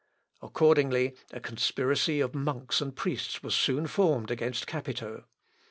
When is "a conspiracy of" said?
1.31-2.33